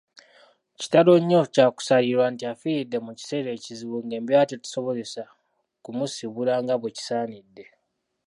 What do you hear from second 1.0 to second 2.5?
nnyo kyakusaalirwa nti